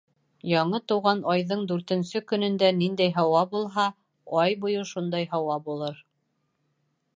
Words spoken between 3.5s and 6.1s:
булһа, ай буйы шундай һауа булыр.